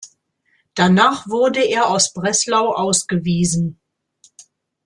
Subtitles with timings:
[0.73, 3.79] Danach wurde er aus Breslau ausgewiesen.